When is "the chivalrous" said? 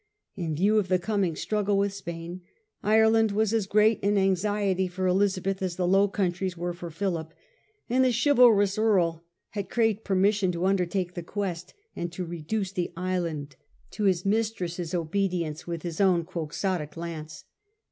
8.03-8.79